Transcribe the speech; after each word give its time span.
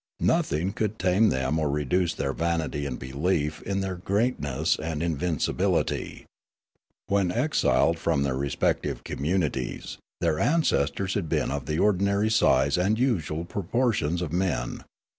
Nothing 0.19 0.73
could 0.73 0.97
tame 0.97 1.29
them 1.29 1.59
or 1.59 1.69
reduce 1.69 2.15
their 2.15 2.33
vanity 2.33 2.87
and 2.87 2.97
belief 2.97 3.61
in 3.61 3.81
their 3.81 3.93
great 3.97 4.41
The 4.41 4.47
Voyage 4.47 4.47
to 4.47 4.47
Broolyi 4.47 4.55
3 4.55 4.55
^ 4.55 4.55
i 4.55 4.57
ness 4.87 4.91
and 4.93 5.03
invincibility. 5.03 6.25
When 7.05 7.31
exiled 7.31 7.99
from 7.99 8.23
their 8.23 8.35
re 8.35 8.49
spective 8.49 9.03
communities, 9.03 9.99
their 10.19 10.39
ancestors 10.39 11.13
had 11.13 11.29
been 11.29 11.51
of 11.51 11.67
the 11.67 11.77
ordinary 11.77 12.31
size 12.31 12.79
and 12.79 12.97
usual 12.97 13.45
proportions 13.45 14.23
of 14.23 14.33
men. 14.33 14.83